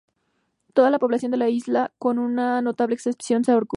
[0.73, 3.67] Toda la población de la isla, con una notable excepción, se ahogó.